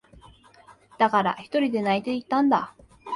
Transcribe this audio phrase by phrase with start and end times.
[0.97, 2.73] だから、ひとりで泣いていたんだ。